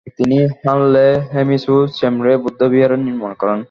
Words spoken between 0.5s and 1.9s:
হানলে, Hemis ও